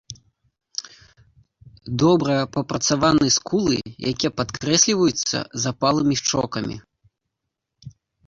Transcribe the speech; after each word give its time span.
Добра 2.03 2.35
прапрацаваны 2.55 3.27
скулы, 3.37 3.77
якія 4.13 4.31
падкрэсліваюцца 4.41 5.37
запалымі 5.65 6.15
шчокамі. 6.23 6.75